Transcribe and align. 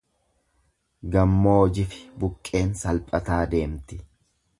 Gammoojifi 1.15 1.99
buqqeen 2.23 2.73
salphataa 2.81 3.41
deemti. 3.53 3.99